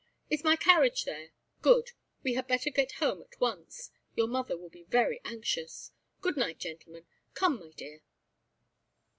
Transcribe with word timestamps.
Is 0.31 0.43
my 0.43 0.55
carriage 0.55 1.03
there? 1.05 1.29
Good, 1.61 1.91
we 2.23 2.33
had 2.33 2.47
better 2.47 2.71
get 2.71 2.93
home 2.93 3.21
at 3.21 3.39
once; 3.39 3.91
your 4.15 4.25
mother 4.25 4.57
will 4.57 4.71
be 4.71 4.85
very 4.85 5.21
anxious. 5.23 5.91
Good 6.21 6.37
night, 6.37 6.57
gentlemen. 6.57 7.05
Come, 7.35 7.59
my 7.59 7.69
dear." 7.69 8.01